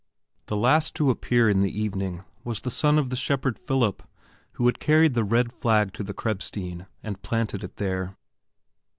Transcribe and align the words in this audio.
The 0.47 0.55
last 0.55 0.95
to 0.95 1.11
appear 1.11 1.47
in 1.47 1.61
the 1.61 1.79
evening 1.79 2.23
was 2.43 2.61
the 2.61 2.71
son 2.71 2.97
of 2.97 3.11
the 3.11 3.15
shepherd 3.15 3.59
Philip 3.59 4.01
who 4.53 4.65
had 4.65 4.79
carried 4.79 5.13
the 5.13 5.23
red 5.23 5.53
flag 5.53 5.93
to 5.93 6.01
the 6.01 6.11
Krebsstein 6.15 6.87
and 7.03 7.21
planted 7.21 7.63
it 7.63 7.75
there. 7.75 8.17